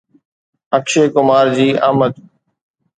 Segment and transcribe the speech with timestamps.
[0.77, 2.13] اڪشي ڪمار جي آمد